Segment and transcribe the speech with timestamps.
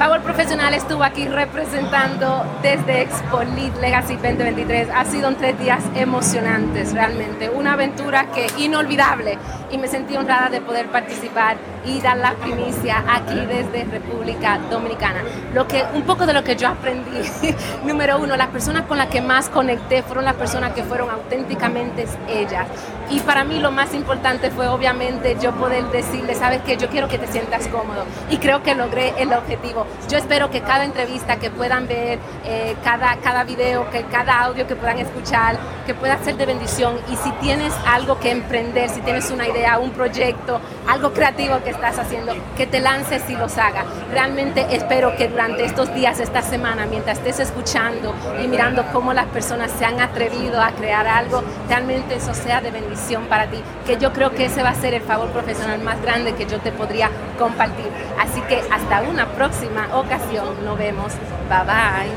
[0.00, 3.42] Favor Profesional estuvo aquí representando desde Expo
[3.82, 4.88] Legacy 2023.
[4.88, 7.50] Ha sido un tres días emocionantes, realmente.
[7.50, 9.36] Una aventura que inolvidable
[9.70, 15.22] y me sentí honrada de poder participar y dar la primicia aquí desde República Dominicana.
[15.54, 17.20] Lo que, un poco de lo que yo aprendí,
[17.84, 22.06] número uno, las personas con las que más conecté fueron las personas que fueron auténticamente
[22.28, 22.66] ellas.
[23.10, 27.08] Y para mí lo más importante fue obviamente yo poder decirle, sabes que yo quiero
[27.08, 28.04] que te sientas cómodo.
[28.30, 29.86] Y creo que logré el objetivo.
[30.08, 34.66] Yo espero que cada entrevista que puedan ver, eh, cada, cada video, que cada audio
[34.66, 36.96] que puedan escuchar, que pueda ser de bendición.
[37.10, 41.70] Y si tienes algo que emprender, si tienes una idea, un proyecto, algo creativo que
[41.70, 43.84] estás haciendo, que te lances y los hagas.
[44.10, 49.26] Realmente espero que durante estos días, esta semana, mientras estés escuchando y mirando cómo las
[49.26, 53.98] personas se han atrevido a crear algo, realmente eso sea de bendición para ti, que
[53.98, 56.72] yo creo que ese va a ser el favor profesional más grande que yo te
[56.72, 57.86] podría compartir.
[58.18, 61.12] Así que hasta una próxima ocasión, nos vemos.
[61.48, 62.10] Bye bye.